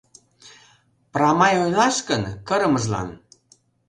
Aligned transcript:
Прамай 1.13 1.53
ойлаш 1.63 1.97
гын, 2.09 2.23
кырымыжлан. 2.47 3.09